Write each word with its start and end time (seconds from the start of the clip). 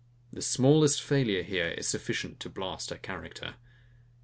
The 0.33 0.41
smallest 0.41 0.99
failure 1.03 1.41
is 1.41 1.45
here 1.47 1.79
sufficient 1.83 2.39
to 2.39 2.49
blast 2.49 2.89
her 2.89 2.97
character. 2.97 3.57